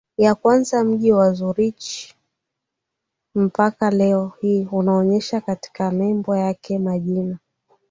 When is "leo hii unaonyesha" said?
3.91-5.41